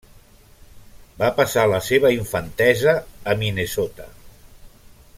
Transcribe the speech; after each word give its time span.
Va 1.19 1.29
passar 1.41 1.65
la 1.73 1.81
seva 1.89 2.11
infantesa 2.15 2.97
a 3.35 3.39
Minnesota. 3.45 4.13